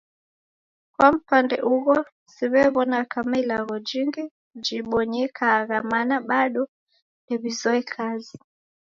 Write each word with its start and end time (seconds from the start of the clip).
Kwa 0.95 1.11
mpande 1.11 1.61
ugho 1.61 1.97
siwewona 2.33 3.05
kama 3.11 3.37
ilagho 3.41 3.79
jingi 3.87 4.23
jibonyekagha 4.63 5.77
mana 5.91 6.15
bado 6.31 6.61
ndewizoe 7.23 7.81
kazi 7.93 8.35